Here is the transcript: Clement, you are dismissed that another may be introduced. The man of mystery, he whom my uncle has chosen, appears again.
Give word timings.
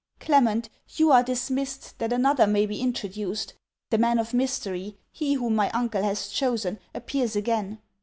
Clement, 0.19 0.67
you 0.95 1.11
are 1.11 1.21
dismissed 1.21 1.99
that 1.99 2.11
another 2.11 2.47
may 2.47 2.65
be 2.65 2.81
introduced. 2.81 3.53
The 3.91 3.99
man 3.99 4.17
of 4.17 4.33
mystery, 4.33 4.97
he 5.11 5.35
whom 5.35 5.53
my 5.55 5.69
uncle 5.69 6.01
has 6.01 6.29
chosen, 6.29 6.79
appears 6.95 7.35
again. 7.35 7.77